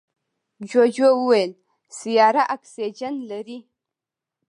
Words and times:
جوجو 0.69 1.09
وویل 1.19 1.51
سیاره 1.99 2.43
اکسیجن 2.55 3.13
لري. 3.29 3.59